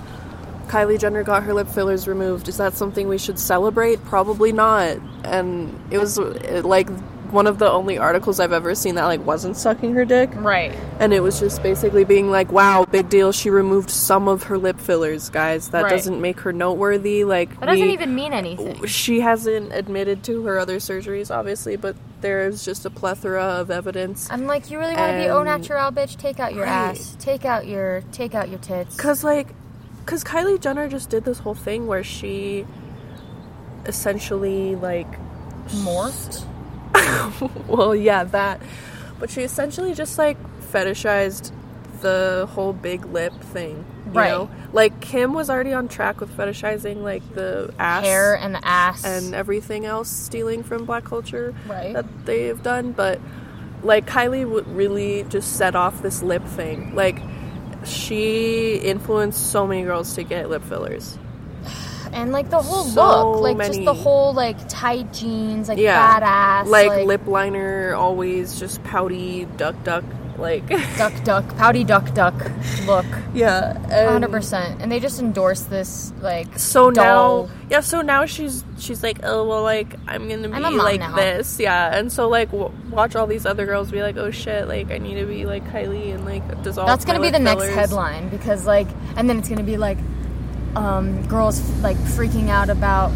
[0.69, 2.49] Kylie Jenner got her lip fillers removed.
[2.49, 4.05] Is that something we should celebrate?
[4.05, 4.99] Probably not.
[5.25, 6.89] And it was like
[7.33, 10.31] one of the only articles I've ever seen that like wasn't sucking her dick.
[10.35, 10.73] Right.
[11.01, 13.33] And it was just basically being like, "Wow, big deal.
[13.33, 15.69] She removed some of her lip fillers, guys.
[15.69, 15.91] That Right.
[15.91, 17.25] doesn't make her noteworthy.
[17.25, 18.85] Like That doesn't we- even mean anything.
[18.87, 24.29] she hasn't admitted to her other surgeries, obviously, but there's just a plethora of evidence.
[24.31, 26.17] I'm like, you really want to be au natural, bitch?
[26.17, 26.73] Take out your Right.
[26.91, 27.17] ass.
[27.21, 28.97] Take out your take out your tits.
[28.97, 29.49] Cause like,
[30.07, 32.67] cause Kylie Jenner just did this whole thing where she
[33.87, 35.07] essentially like,
[35.69, 36.45] morphed.
[37.69, 38.61] well, yeah, that,
[39.19, 40.37] but she essentially just like
[40.73, 41.53] fetishized
[42.01, 43.85] the whole big lip thing.
[44.07, 44.31] You Right.
[44.31, 44.51] Know?
[44.73, 49.05] Like Kim was already on track with fetishizing like the ass Hair and the ass.
[49.05, 51.93] and everything else stealing from black culture Right.
[51.95, 53.21] that they've done but
[53.83, 57.19] like kylie would really just set off this lip thing like
[57.85, 61.19] she influenced so many girls to get lip fillers
[62.13, 65.97] and like the whole So look, like just the whole like tight jeans, like yeah.
[66.19, 70.05] fat ass, like, lip liner always just pouty duck duck
[70.39, 72.35] like duck duck, pouty duck duck
[72.87, 73.05] look.
[73.35, 78.03] yeah Hundred and percent, and they just endorse this like so dull- now yeah so
[78.03, 81.17] now she's she's like oh well like i'm gonna be I'm like now.
[81.17, 81.59] this.
[81.59, 84.93] Yeah and so like w- watch all these other girls be like oh shit like
[84.93, 88.29] i need to be like kylie and like dissolve That's gonna be the next headline
[88.29, 88.87] because like,
[89.17, 89.99] and then it's gonna be like,
[90.77, 93.13] um, girls like freaking out about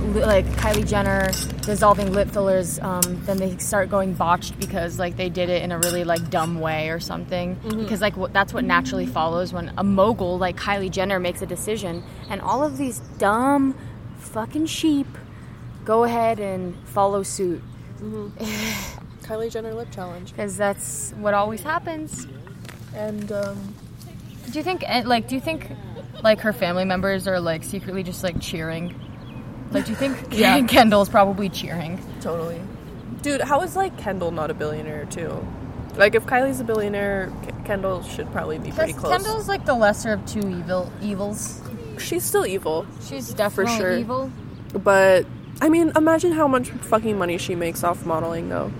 [0.00, 1.30] like Kylie Jenner
[1.62, 2.78] dissolving lip fillers.
[2.80, 6.30] Um, then they start going botched because like they did it in a really like
[6.30, 7.56] dumb way or something.
[7.56, 7.82] Mm-hmm.
[7.82, 11.46] Because like what, that's what naturally follows when a mogul like Kylie Jenner makes a
[11.46, 13.74] decision, and all of these dumb
[14.18, 15.06] fucking sheep
[15.84, 17.62] go ahead and follow suit
[19.22, 22.26] kylie jenner lip challenge because that's what always happens.
[22.94, 23.74] and um
[24.50, 25.70] Do you think, eh, like, do you think,
[26.22, 28.94] like, her family members are like secretly just like cheering?
[29.70, 30.60] Like, do you think Yeah.
[30.66, 32.02] Kendall's probably cheering?
[32.20, 32.60] totally
[33.22, 35.46] dude how is like kendall not a billionaire too
[35.96, 39.74] like if kylie's a billionaire K- kendall should probably be pretty close Kendall's like the
[39.74, 41.60] lesser of two evil evils.
[41.98, 43.98] she's still evil She's definitely sure.
[43.98, 44.30] evil.
[44.72, 45.26] but
[45.60, 48.72] i mean imagine how much fucking money she makes off modeling though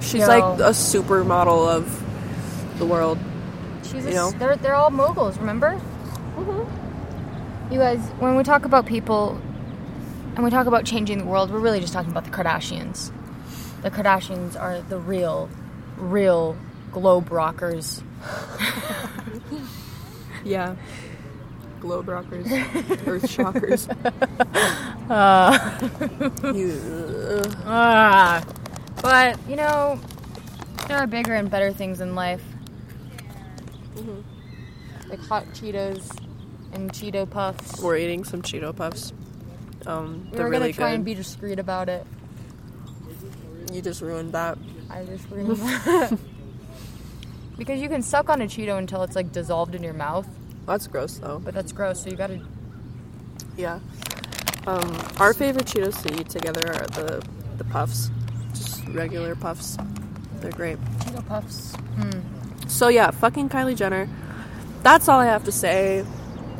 [0.00, 0.26] she's Yo.
[0.26, 3.18] like a supermodel of the world
[3.84, 4.30] She's a, You know?
[4.32, 5.36] they're they're all moguls.
[5.38, 5.80] Remember?
[6.36, 7.72] Mm-hmm.
[7.72, 9.40] You guys, when we talk about people,
[10.34, 13.10] and we talk about changing the world, we're really just talking about the Kardashians.
[13.82, 15.48] The Kardashians are the real,
[15.96, 16.56] real
[16.92, 18.02] globe rockers.
[20.44, 20.76] yeah
[21.80, 22.46] globe rockers
[23.06, 23.88] earth shockers
[25.10, 25.78] uh.
[26.54, 28.42] You- Ah.
[29.02, 30.00] But, you know,
[30.88, 32.42] there are bigger and better things in life.
[33.96, 35.10] Mm-hmm.
[35.10, 36.23] Like hot Cheetos
[36.74, 37.80] and Cheeto Puffs.
[37.80, 39.12] we're eating some cheeto puffs
[39.86, 42.06] um We they're were really gonna try and be discreet about it.
[43.72, 44.58] you just ruined that
[44.90, 45.56] I just really
[47.58, 50.26] because you can suck on a Cheeto until it's like dissolved in your mouth,
[50.66, 52.02] that's gross though but that's gross.
[52.02, 52.40] So you gotta.
[53.56, 53.78] Yeah.
[54.66, 57.24] Um, our favorite Cheetos to eat together are the
[57.58, 58.10] the puffs,
[58.52, 59.76] just regular puffs.
[60.40, 60.78] They're great.
[61.00, 61.74] Cheeto Puffs.
[62.68, 64.08] So yeah, fucking Kylie Jenner.
[64.82, 66.04] That's all I have to say.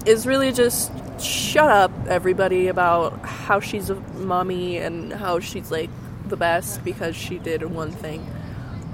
[0.06, 0.90] Is really just
[1.20, 5.90] shut up, everybody, about how she's a mommy and how she's like
[6.28, 8.20] the best because she did one thing.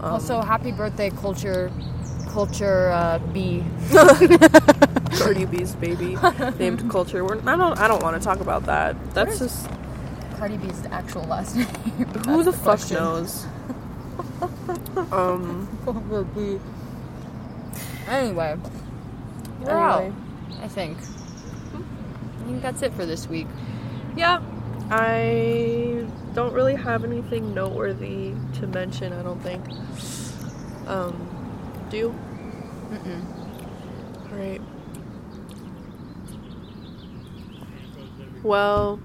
[0.01, 1.71] Um, also, happy birthday, culture,
[2.29, 3.65] culture uh, B.
[5.19, 6.17] Cardi B's baby
[6.59, 7.27] named Kulture.
[7.29, 7.79] We're, I don't.
[7.79, 8.97] I don't want to talk about that.
[9.15, 9.69] That's just
[10.37, 11.67] Cardi B's actual last name.
[12.25, 13.47] who the fuck knows.
[15.13, 15.69] um.
[18.09, 18.57] Anyway,
[19.61, 19.71] we're.
[19.71, 20.13] Anyway.
[20.63, 20.99] I think.
[20.99, 23.47] I think that's it for this week.
[24.17, 24.43] Yeah.
[24.91, 29.65] I don't really have anything noteworthy to mention, I don't think.
[30.89, 32.15] Um, do you?
[32.91, 34.33] Mm-mm.
[34.33, 34.61] Alright.
[38.43, 39.01] Well,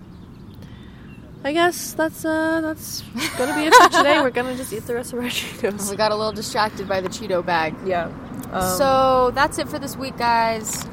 [1.44, 3.02] I guess that's uh that's
[3.38, 4.20] gonna be it for today.
[4.24, 5.92] We're gonna just eat the rest of our Cheetos.
[5.92, 7.76] We got a little distracted by the Cheeto bag.
[7.86, 8.10] Yeah.
[8.52, 10.84] Um, so that's it for this week, guys.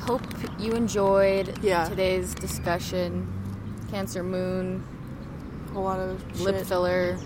[0.00, 0.22] Hope
[0.58, 1.84] you enjoyed Yeah.
[1.84, 3.26] today's discussion.
[3.90, 4.82] Cancer Moon,
[5.74, 6.66] a lot of lip shit.
[6.66, 7.16] filler,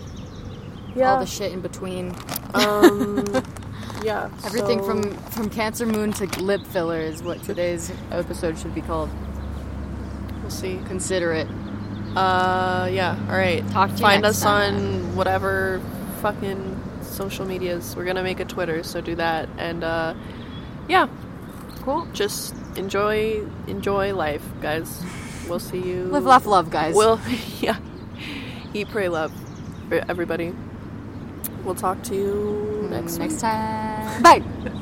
[0.95, 1.13] Yeah.
[1.13, 2.13] all the shit in between.
[2.53, 3.25] um.
[4.03, 4.29] Yeah.
[4.45, 8.81] Everything so- from from Cancer Moon to lip filler is what today's episode should be
[8.81, 9.09] called.
[10.41, 10.79] We'll see.
[10.87, 11.47] Consider it.
[12.15, 13.17] Uh, yeah.
[13.29, 13.67] All right.
[13.71, 14.75] Talk to you Find us time.
[14.75, 15.81] on whatever
[16.21, 17.95] fucking social medias.
[17.95, 19.49] We're gonna make a Twitter, so do that.
[19.57, 20.13] And uh,
[20.87, 21.07] yeah,
[21.81, 22.05] Cool.
[22.13, 25.03] just enjoy enjoy life, guys.
[25.47, 26.05] We'll see you.
[26.05, 26.95] Live, laugh, love, guys.
[26.95, 27.19] We'll
[27.59, 27.77] yeah.
[28.73, 29.31] Eat, pray, love,
[29.91, 30.53] everybody.
[31.63, 34.21] We'll talk to you next next time.
[34.23, 34.81] Bye.